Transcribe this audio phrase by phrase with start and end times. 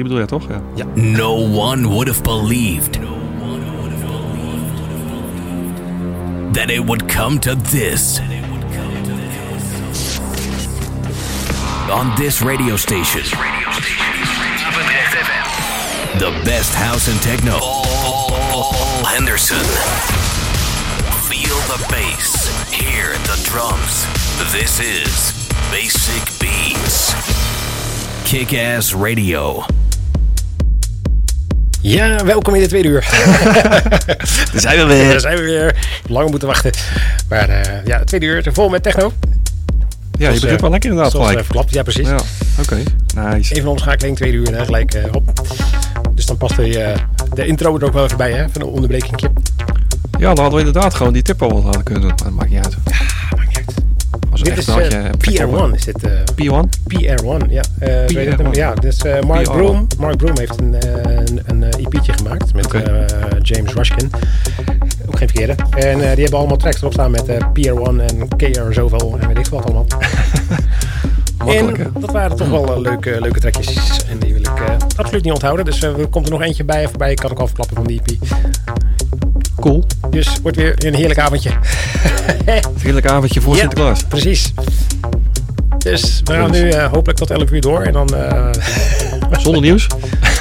[0.00, 0.42] Die bedoel je toch?
[0.74, 0.84] Ja.
[0.94, 2.98] No one would have believed
[6.52, 8.20] that it would come to this.
[11.90, 13.22] On this radio station.
[16.18, 17.58] The best house and techno.
[17.58, 19.64] Paul Henderson.
[21.28, 22.48] Feel the bass.
[22.70, 24.06] Hear the drums.
[24.52, 25.32] This is
[25.70, 27.12] Basic Beats.
[28.24, 29.64] Kick Ass Radio.
[31.82, 33.00] Ja, welkom in de tweede uur.
[34.52, 35.20] Daar zijn we Daar weer.
[35.20, 35.76] zijn we weer.
[36.06, 36.70] Lang moeten wachten.
[37.28, 39.12] Maar eh, ja, de tweede uur vol met techno.
[40.18, 41.46] Ja, je begint eh, wel lekker inderdaad Zoals eh, gelijk.
[41.46, 41.74] verklapt.
[41.74, 42.08] Ja, precies.
[42.08, 42.18] Ja,
[42.60, 42.76] oké.
[43.14, 43.52] Nice.
[43.54, 45.42] Even een omschakeling, tweede uur en dan gelijk eh, op.
[46.14, 46.98] Dus dan past de, eh,
[47.34, 48.48] de intro er ook wel even bij, hè?
[48.52, 49.30] Van een onderbrekingje.
[50.18, 52.12] Ja, dan hadden we inderdaad gewoon die tip al hadden kunnen doen.
[52.16, 52.76] Maar dat maakt niet uit.
[54.40, 55.04] Was Dit is eh,
[55.70, 56.02] PR1, is dit.
[56.02, 56.68] eh, PR1?
[56.94, 57.62] PR1, ja.
[57.78, 58.46] eh weet het hem?
[58.52, 58.56] PR1.
[58.56, 59.52] Ja, dus eh, Mark PR1.
[59.52, 59.86] Broom.
[59.98, 60.90] Mark Broom heeft een, eh,
[61.26, 62.82] een, een eh, EP'tje gemaakt met eh,
[63.42, 64.10] James Rushkin.
[65.06, 65.54] Ook geen verkeerde.
[65.76, 69.28] En eh, die hebben allemaal tracks erop staan met eh, PR1 en KR zoveel en
[69.28, 69.86] weet ik wat allemaal.
[71.46, 74.00] En dat waren toch wel eh, leuke, leuke trekjes.
[74.10, 75.64] En die wil ik eh, absoluut niet onthouden.
[75.64, 77.10] Dus eh, er komt er nog eentje bij voorbij.
[77.10, 78.18] Ik kan ook al verklappen van die EP.
[80.10, 81.50] Dus wordt weer een heerlijk avondje.
[82.82, 83.60] Heerlijk avondje voor Ja.
[83.60, 84.04] Sinterklaas.
[84.04, 84.52] Precies.
[85.78, 87.82] Dus we gaan nu eh, hopelijk tot 11 uur door.
[87.82, 88.48] En dan eh,
[89.42, 89.86] Zonder nieuws.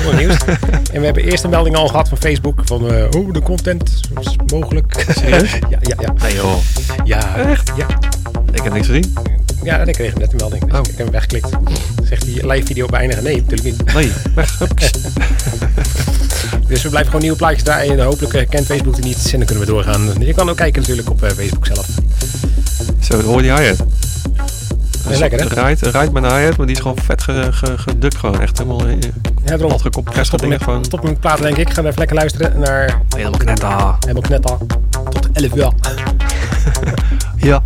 [0.01, 0.37] Zonder nieuws.
[0.93, 2.61] en we hebben eerst een melding al gehad van Facebook.
[2.65, 5.05] Van, eh oh, de content is mogelijk.
[5.19, 5.51] Serieus?
[5.51, 6.13] ja, ja, ja.
[6.21, 6.53] Nee joh.
[7.03, 7.71] Ja, Echt?
[7.77, 7.85] Ja,
[8.53, 9.13] Ik heb niks gezien.
[9.63, 10.63] ja ik kreeg net een melding.
[10.65, 10.79] Dus Oh.
[10.79, 11.49] ik heb hem weggeklikt.
[12.03, 13.23] Zegt hij live video beëindigen?
[13.23, 13.93] Nee, natuurlijk niet.
[13.93, 14.57] Nee, weg.
[16.69, 17.99] Dus we blijven gewoon nieuwe plaatjes draaien.
[17.99, 19.23] En hopelijk eh, kent Facebook het niet.
[19.31, 20.13] En dan kunnen we doorgaan.
[20.19, 21.87] Je kan ook kijken natuurlijk op eh, Facebook zelf.
[22.99, 23.83] Zo, dat hoor je die hi-hat.
[25.09, 25.61] Ja, lekker, hè?
[25.61, 28.41] Rijdt, rijdt met een hi-hat, maar die is gewoon vet ge- ge- gedukt gewoon.
[28.41, 28.95] Echt helemaal eh,
[29.45, 30.85] Ja, wat gecompressed Stop met, van...
[30.85, 31.67] stop met praten denk ik.
[31.67, 33.01] Ik ga even lekker luisteren naar...
[33.15, 33.69] Helemaal knetter.
[33.99, 34.57] Helemaal knetter.
[35.09, 35.71] Tot 11 uur.
[37.37, 37.61] Ja.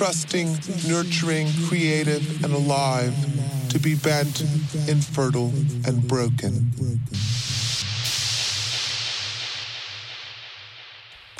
[0.00, 0.48] Trusting,
[0.88, 3.14] nurturing, creative, and alive,
[3.68, 4.40] to be bent,
[4.88, 5.52] infertile,
[5.86, 6.72] and broken.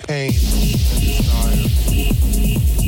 [0.07, 0.35] Pain
[1.43, 2.80] and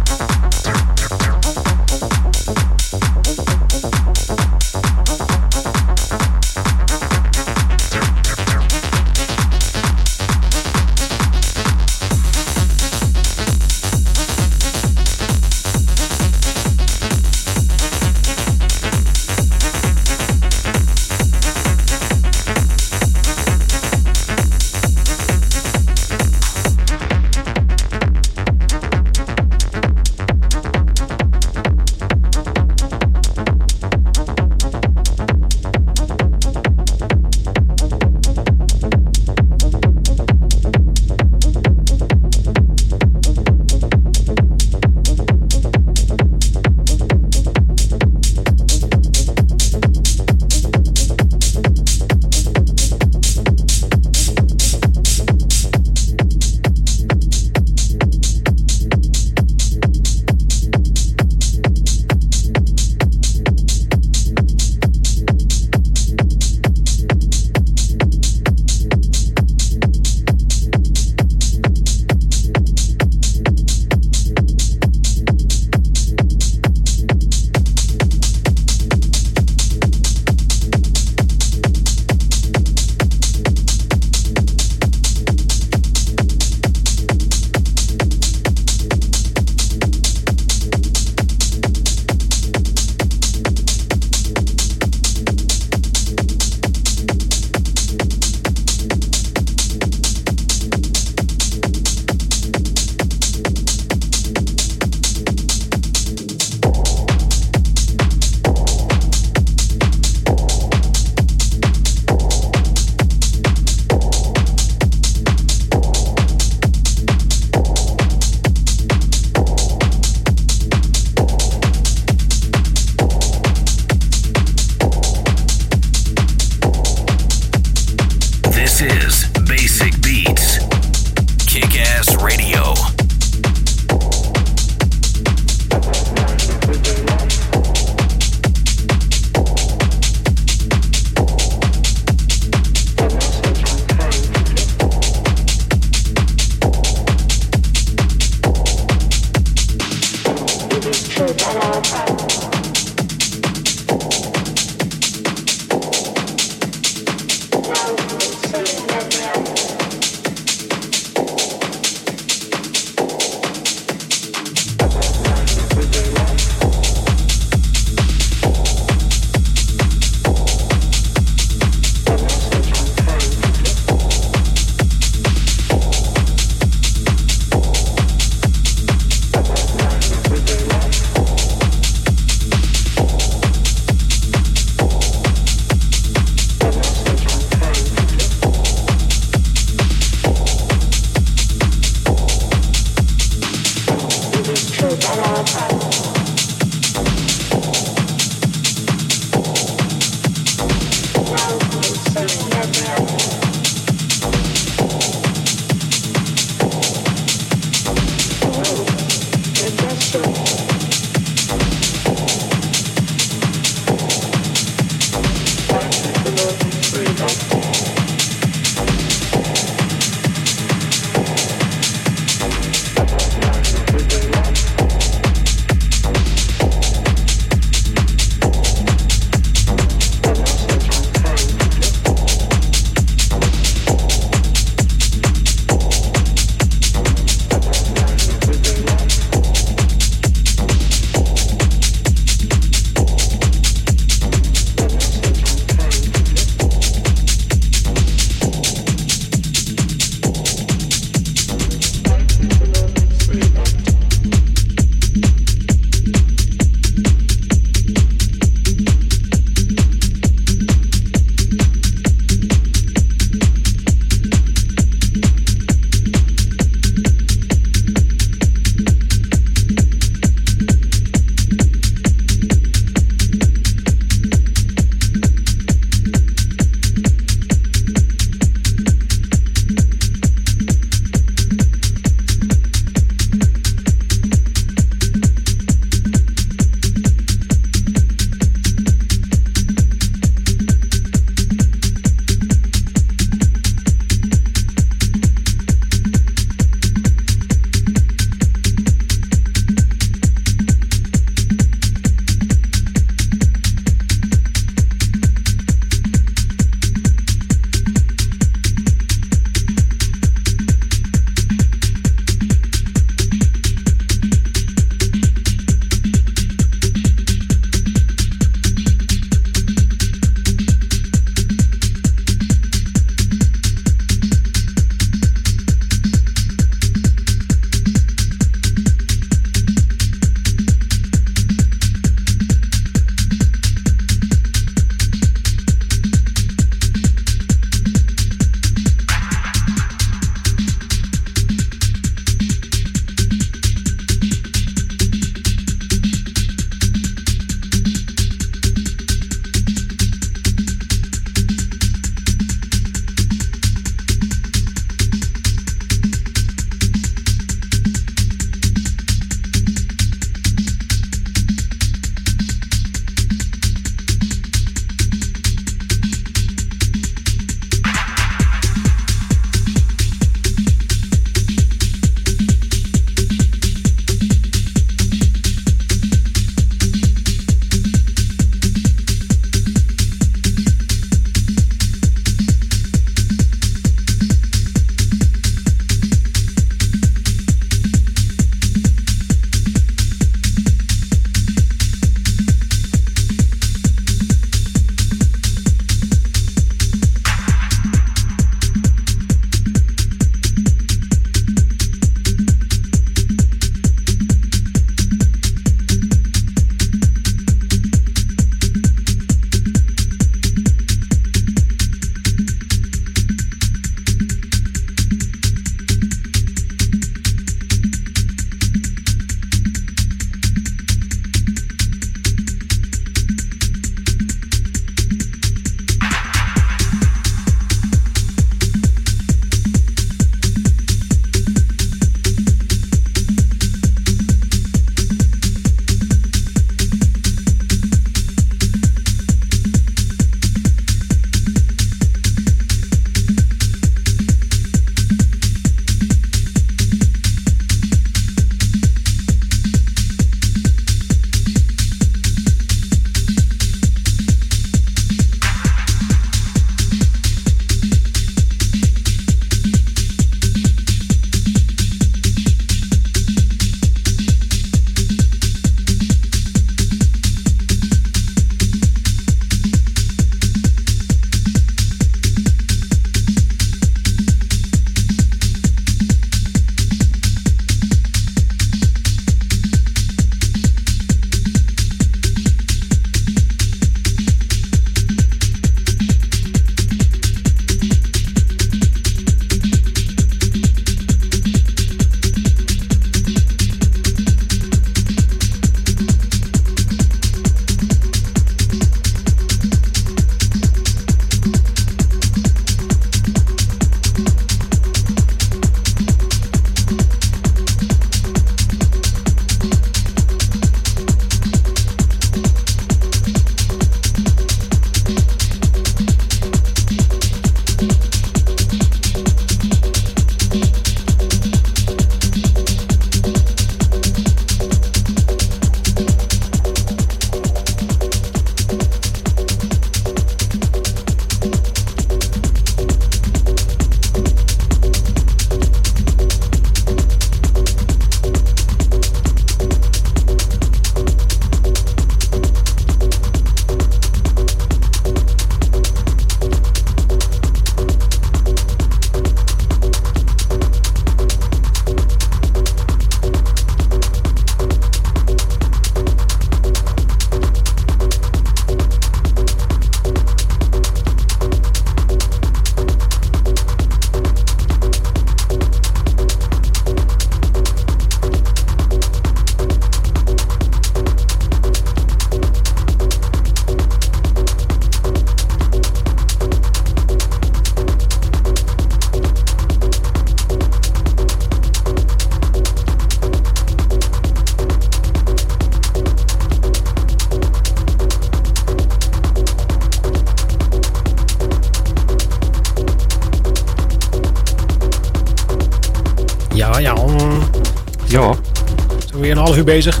[599.58, 600.00] uur bezig.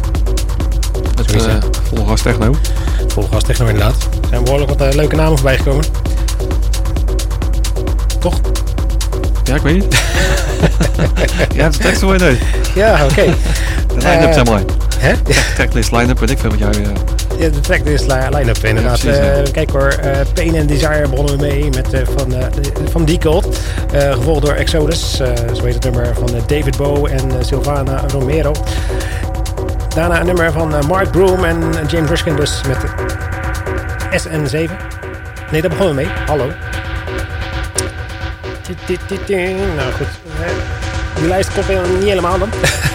[1.16, 1.58] met uh, hè?
[1.94, 2.54] volgas techno.
[3.08, 3.94] Vol gas techno inderdaad.
[4.22, 5.84] Er zijn behoorlijk wat eh, leuke namen voorbij gekomen.
[8.20, 8.40] Toch?
[9.44, 9.86] Ja, ik weet niet.
[11.54, 12.38] ja, de je nee.
[12.74, 13.24] Ja, oké.
[13.24, 14.62] De line-up Eh, zeg maar.
[14.98, 15.12] Hè?
[15.54, 16.68] Tracklist, line-up, weet ik veel wat jij...
[16.70, 16.88] eh,
[17.38, 19.00] Ja, de track is li- line-up inderdaad.
[19.00, 19.32] Ja, precies, ja.
[19.32, 22.44] Eh, kijk hoor, eh, Pain and Desire begonnen we mee met, eh, van, eh
[22.90, 23.56] van Decult.
[23.92, 27.36] Eh gevolgd door Exodus, eh, zo heet het nummer van eh, David Bowie en eh,
[27.44, 28.52] Sylvana Romero.
[29.94, 32.78] Daarna een nummer van eh, Mark Broom en James Ruskin dus met
[34.22, 34.70] SN7.
[35.50, 36.08] Nee, daar begonnen we mee.
[36.26, 36.50] Hallo.
[39.76, 40.06] Nou goed,
[40.40, 40.48] eh,
[41.14, 42.48] die lijst helemaal niet helemaal dan.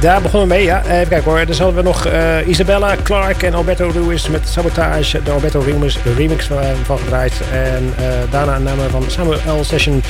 [0.00, 0.82] Daar begonnen we mee, ja.
[0.82, 1.46] Even kijken hoor.
[1.46, 5.22] Dus hadden we nog eh, Isabella Clark en Alberto Ruiz met Sabotage.
[5.22, 7.32] De Alberto remix, remix van, van gedraaid.
[7.52, 9.64] En eh, daarna een nummer van Samuel L.
[9.64, 10.02] Session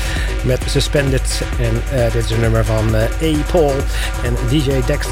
[0.42, 1.42] met Suspended.
[1.58, 3.42] En eh, dit is een nummer van eh, A.
[3.52, 3.72] Paul
[4.24, 5.06] en DJ Dex.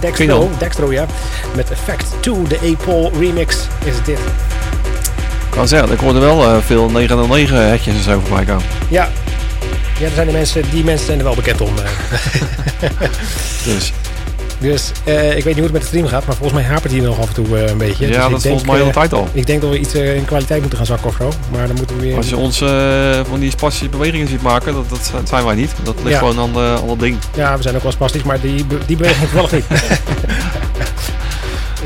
[0.00, 0.50] Dextro.
[0.58, 1.06] Dextro, ja.
[1.54, 2.84] Met Effect 2, de A.
[2.84, 4.18] Paul remix is dit.
[4.18, 8.64] Ik kan zeggen, ik hoorde wel eh, veel 909 hekjes en zo voorbij komen.
[8.88, 9.08] Ja.
[9.98, 11.72] Ja, er zijn de mensen, die mensen zijn er wel bekend om.
[11.78, 12.90] eh.
[13.64, 13.92] Dus
[14.58, 16.92] Dus eh, ik weet niet hoe het met de stream gaat, maar volgens mij hapert
[16.92, 18.06] hij nog af en toe eh, een beetje.
[18.08, 19.28] ja, Dus dat is volgens mij de tijd al.
[19.32, 21.32] Ik denk dat we iets in kwaliteit moeten gaan zakken of zo.
[21.52, 22.16] Maar dan moeten we weer...
[22.16, 22.58] Als je ons
[23.28, 25.70] van die spastische bewegingen ziet maken, dat, dat zijn- wij niet.
[25.82, 26.18] Dat ligt Ja.
[26.18, 27.18] gewoon aan, de, aan dat ding.
[27.34, 29.64] Ja, we zijn ook wel spastisch, maar die, die beweging toevallig niet.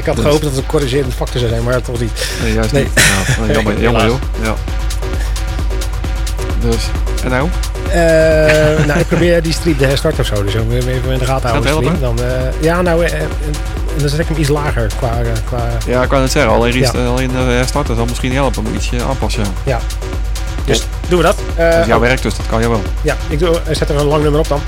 [0.00, 2.28] ik had Dus- gehoopt dat het een corrigerende factor zou zijn, maar toch niet.
[2.42, 2.82] Nee, juist Nee.
[2.82, 2.92] niet.
[3.46, 4.18] Ja, jammer, jammer joh.
[4.42, 4.54] Ja.
[6.60, 6.82] Dus,
[7.24, 7.48] en nou?
[7.92, 10.44] Eh, nou, ik probeer die stream te herstarten of zo.
[10.44, 12.00] Dus we even in de gaten houden.
[12.00, 12.24] Dan, eh,
[12.60, 13.28] ja, nou, eh, eh, en
[13.98, 15.10] dan zet ik hem iets lager qua...
[15.44, 16.52] qua Ja, ik kan het zeggen.
[16.52, 16.90] Alleen, Ja.
[16.90, 18.62] alleen eh, starten zal misschien helpen.
[18.62, 19.44] Moet ietsje aanpassen.
[19.64, 19.78] ja.
[20.64, 21.36] Dus doen we dat.
[21.54, 22.82] Eh, Dat is jouw oh, werk, dus dat kan je wel.
[23.02, 24.60] Ja, ik doe, zet er een lang nummer op dan.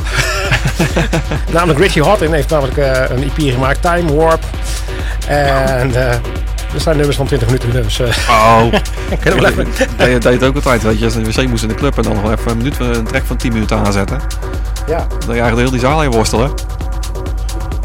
[1.53, 2.77] namelijk Richie Houghton heeft namelijk
[3.11, 4.43] een EP gemaakt, Time Warp.
[5.27, 5.93] En
[6.75, 8.73] er zijn nummers van 20 minuten, dus eh Oh,
[9.97, 10.83] dat je deed het ook altijd.
[10.83, 12.57] Weet je, als je de wc moest in de club en dan nog even een
[12.57, 14.21] minuut een track van 10 minuten aanzetten.
[14.87, 16.51] Ja, Dan je eigenlijk heel die zaal heen worstelen.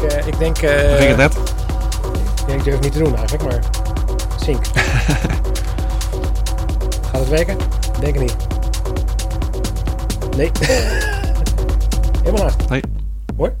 [0.02, 0.58] ik, eh, ik denk...
[0.58, 1.36] eh, ging het net.
[2.46, 3.58] Ik durf het niet te doen eigenlijk, maar...
[4.44, 4.64] Sync.
[7.10, 7.56] Gaat het werken?
[8.00, 8.36] Denk ik niet.
[10.36, 10.50] Nee.
[12.24, 12.68] Helemaal naast.
[12.68, 12.82] Nee.
[13.36, 13.52] Hoor.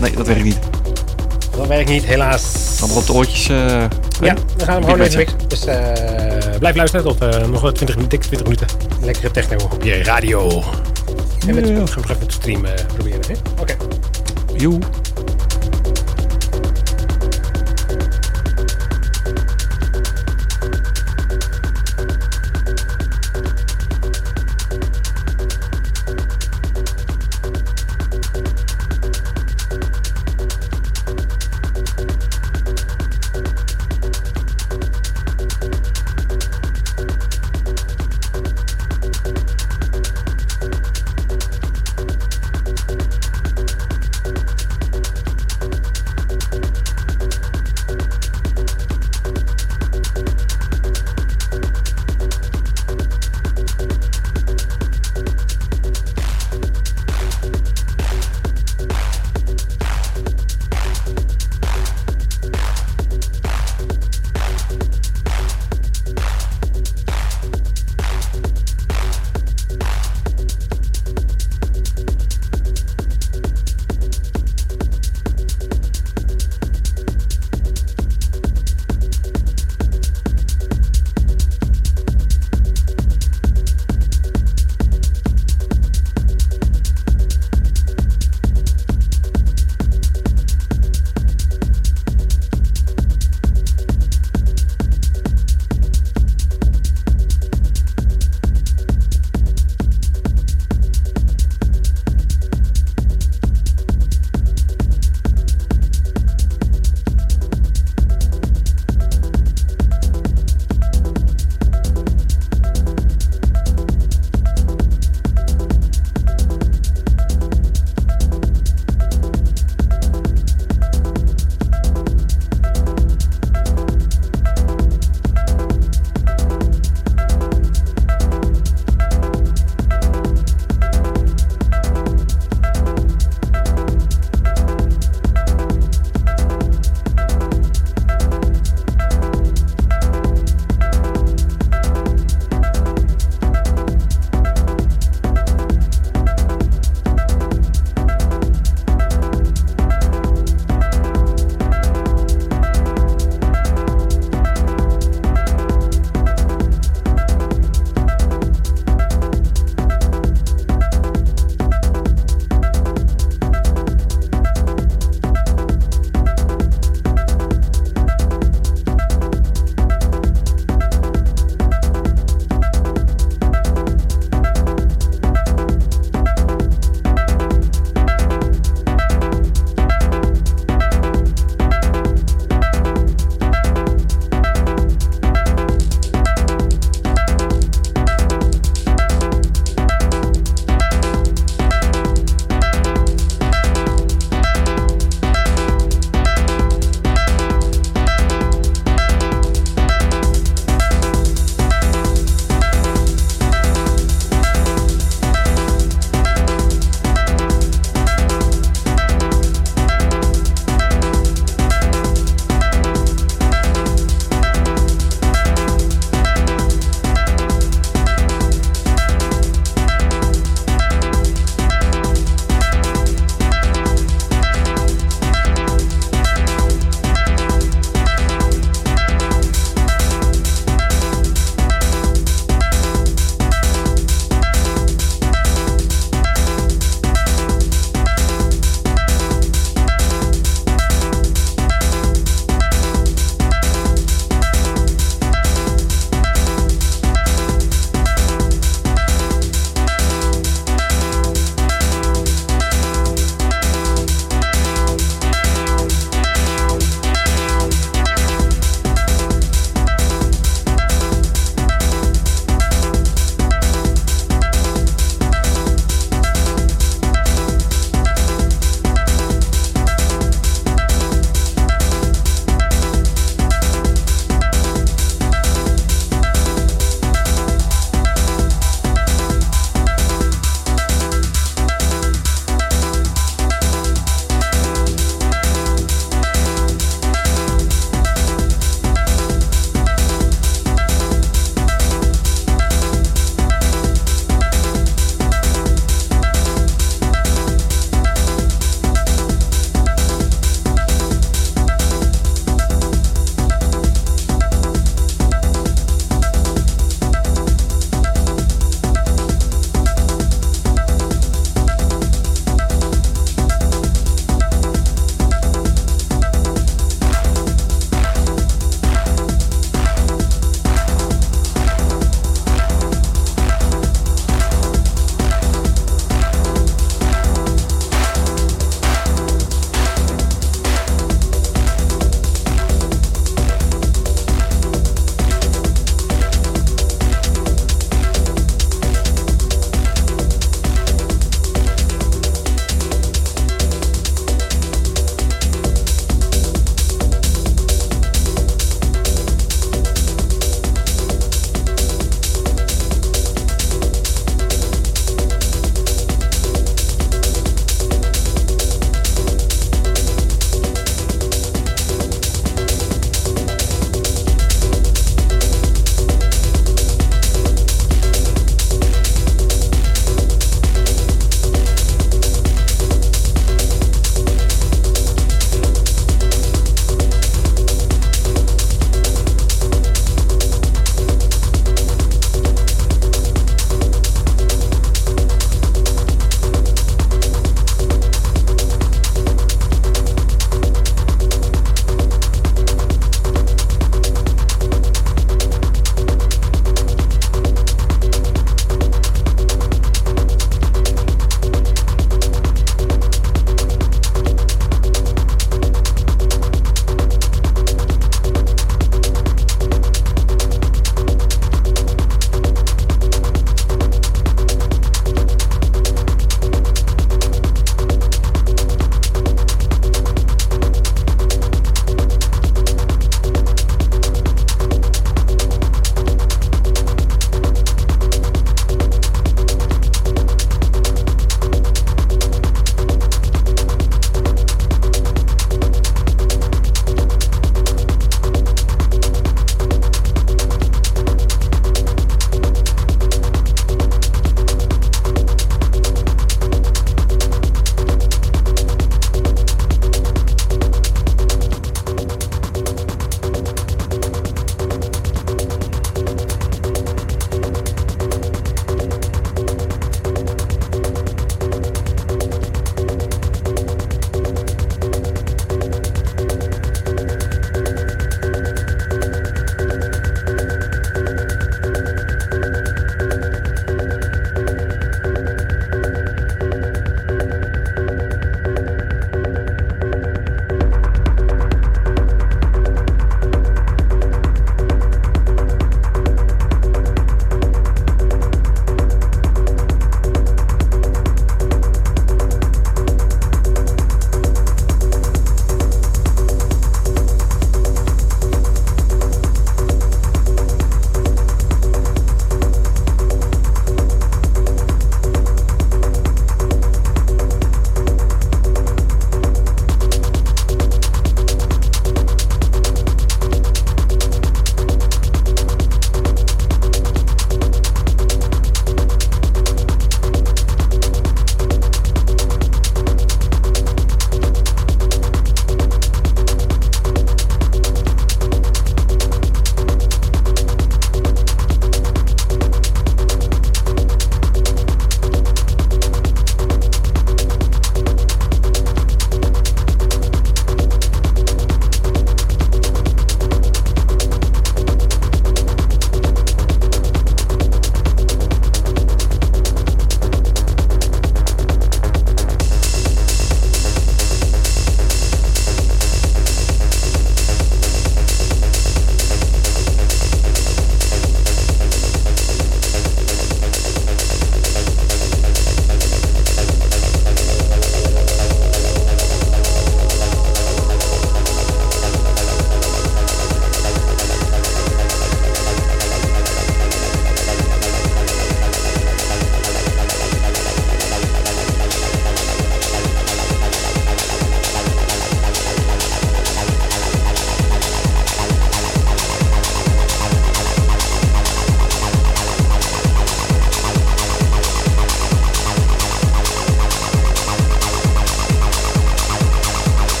[0.00, 0.58] Nee, dat werkt niet.
[1.58, 2.42] Dat werkt niet, helaas.
[2.80, 3.48] Dan op de oortjes.
[3.48, 3.56] eh,
[4.20, 5.38] Ja, we gaan hem gewoon even mixen.
[5.48, 5.78] Dus eh,
[6.58, 8.66] blijf luisteren tot eh, nog wel 20, minuten- dik 20 minuten.
[9.02, 10.48] Lekkere techno op je radio.
[10.48, 10.58] En
[11.46, 11.52] Ja.
[11.54, 13.20] gaan we nog even met de stream eh, proberen.
[13.60, 13.76] Oké.
[14.56, 14.78] Joe.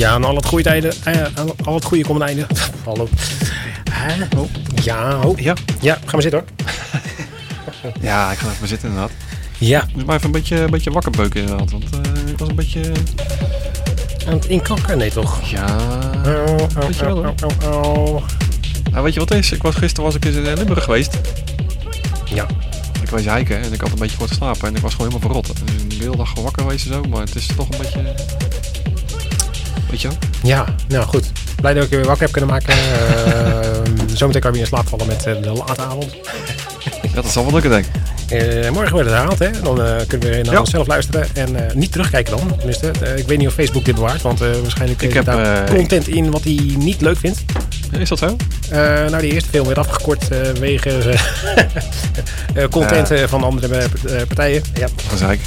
[0.00, 0.92] Ja, en al het goede tijden.
[1.04, 2.46] eh, al- al het goede komt een einde.
[2.84, 3.08] Hallo.
[4.36, 4.48] Oh.
[4.82, 5.38] Ja, oh.
[5.38, 5.54] Ja.
[5.80, 6.48] Ja, ga maar zitten hoor.
[8.00, 9.12] Ja, ik ga even zitten inderdaad.
[9.58, 11.70] Ja, Ik moet maar even een beetje, een beetje wakker beuken inderdaad.
[11.70, 12.92] Want eh, ik was een beetje...
[14.26, 14.98] aan het inkakken?
[14.98, 15.50] Nee toch?
[15.50, 15.76] Ja...
[16.26, 17.34] Oh, oh, Weet je wel, oh, hoor.
[17.72, 18.22] oh, oh, oh.
[18.90, 19.52] Nou, weet je wat het is?
[19.52, 21.18] Ik was, gisteren was ik eens in Limburg geweest.
[22.34, 22.46] Ja.
[23.02, 25.42] Ik was hiken en ik had een beetje kort geslapen en ik was gewoon helemaal
[25.42, 25.66] verrot.
[25.66, 28.14] Dus de hele dag wakker geweest en zo, maar het is toch een beetje...
[29.90, 30.16] Weet je wel?
[30.42, 31.32] Ja, nou goed.
[31.60, 32.74] Blij dat ik je weer wakker heb kunnen maken.
[33.30, 36.16] Eh, zometeen kan je weer in slaap vallen met eh, de late avond.
[36.80, 37.90] Ja, dat zal wel lukken denk ik.
[38.30, 39.50] Eh, morgen wordt het herhaald, hè?
[39.62, 40.60] Dan eh, kunnen we naar Ja.
[40.60, 42.56] onszelf luisteren en niet terugkijken dan.
[42.56, 46.30] Tenminste, ik weet niet of Facebook dit bewaart, want waarschijnlijk Ik heb, daar content in
[46.30, 47.42] wat hij niet leuk vindt.
[47.98, 48.36] Is dat zo?
[48.70, 50.28] Nou, die eerste film werd afgekort
[50.58, 53.88] wegens eh, content van andere
[54.26, 54.62] partijen.
[54.74, 55.40] Ja, Dat zei ik.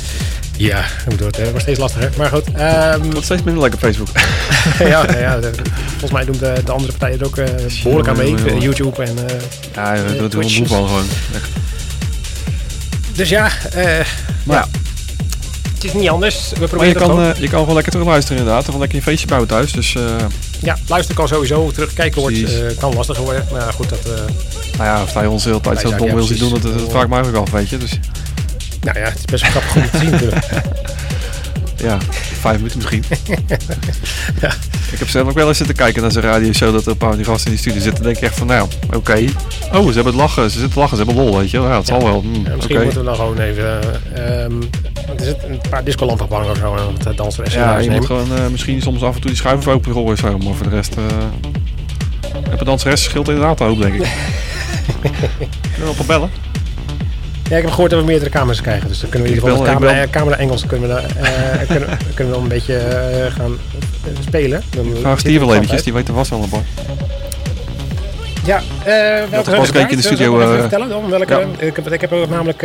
[0.67, 0.85] Ja
[1.19, 2.09] wordt eh, wordt steeds lastiger.
[2.17, 4.07] Maar goed, ehm, Wat steeds minder leuk op Facebook.
[4.93, 5.51] ja, ja, de-
[5.89, 7.45] volgens mij doen de, de andere partijen er ook eh,
[7.83, 8.27] behoorlijk aan mee.
[8.27, 8.61] Jongen, jongen.
[8.61, 9.17] YouTube en...
[9.27, 9.35] eh,
[9.75, 9.95] Ja,
[10.27, 11.05] Twitch moe is- van gewoon.
[11.33, 11.49] Echt.
[13.15, 14.05] dus ja, eh,
[14.43, 14.67] Maar ja,
[15.73, 16.35] het is niet anders.
[16.49, 17.33] We maar je proberen het kan, gewoon.
[17.33, 18.69] eh, je kan gewoon lekker terug luisteren inderdaad.
[18.69, 19.71] Of lekker een feestje bouwen thuis.
[19.71, 20.03] Dus, eh
[20.59, 21.71] Ja, luisteren kan sowieso.
[21.71, 23.45] Terugkijken wordt, eh, kan lastiger worden.
[23.51, 23.99] Maar ja, goed, dat...
[24.05, 24.11] eh,
[24.77, 26.61] nou ja, of hij ons de hele tijd zo dom ja, wil zien doen, dat,
[26.61, 27.77] dat vraag ik me eigenlijk af, weet je.
[27.77, 27.99] Dus
[28.83, 30.45] nou ja, het is best wel grappig om te zien natuurlijk.
[31.87, 31.97] ja,
[32.39, 33.03] vijf minuten misschien.
[34.91, 37.09] Ik heb zelf ook wel eens zitten kijken naar zijn radioshow dat er een paar
[37.09, 38.03] van die gasten in die studio zitten.
[38.03, 39.25] Dan denk ik echt van, nou, oké.
[39.71, 41.69] Oh, ze hebben het lachen, ze zitten te lachen, ze hebben lol, weet je wel.
[41.69, 42.23] Ja, het zal wel.
[42.23, 42.55] Ja, oké.
[42.55, 43.81] misschien moeten we dan gewoon even...
[44.13, 44.61] eh, ehm,
[45.17, 46.75] er zit een paar discolampen ophangen of zo.
[46.75, 49.71] En wat danseressen Ja, je moet gewoon eh, misschien soms af en toe die schuiven
[49.71, 50.37] open rollen of zo.
[50.37, 50.95] Maar voor de rest...
[50.95, 51.03] eh
[52.49, 54.01] heb een danseres scheelt inderdaad een hoop, denk ik.
[55.73, 56.29] Kunnen we op bellen?
[57.49, 58.87] Ja, ik heb gehoord dat we meerdere camera's krijgen.
[58.87, 62.33] Dus dan kunnen we in ieder geval camera, camera Engels kunnen we, eh, kunnen, kunnen
[62.33, 63.57] we een beetje eh, gaan
[64.19, 64.63] spelen.
[64.69, 65.83] Dan Vraag Steve wel eventjes, uit.
[65.83, 66.63] die weet er vast wel een paar.
[68.45, 71.09] Ja, eh welke was ik in de studio, vertellen dan?
[71.09, 71.65] Welke, ja.
[71.65, 72.59] ik, heb, ik heb ook namelijk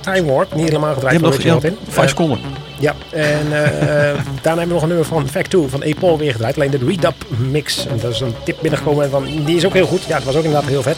[0.00, 1.20] Time Warp, niet helemaal Je gedraaid.
[1.20, 1.76] hebt voor nog Original ja, in.
[1.88, 2.38] vijf seconden.
[2.78, 3.48] Ja, en
[4.42, 6.56] daarna hebben we nog een nummer van Fact 2 van A-Paul weer gedraaid.
[6.56, 7.14] Alleen de Redub
[7.50, 7.86] mix.
[7.86, 10.04] En dat is een tip binnengekomen van, die is ook heel goed.
[10.04, 10.96] Ja, dat was ook inderdaad heel vet.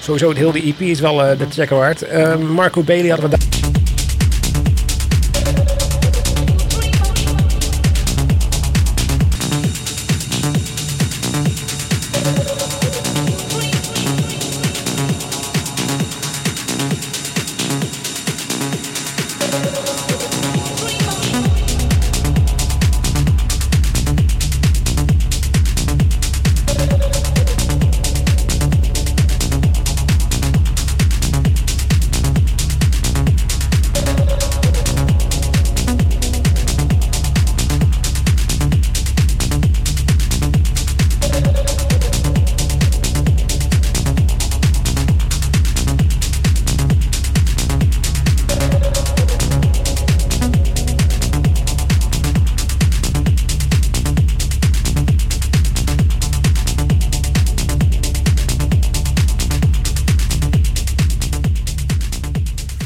[0.00, 2.02] Sowieso, het hele EP is wel eh, de checker waard.
[2.02, 3.59] Eh, Marco Bailey hadden we daar.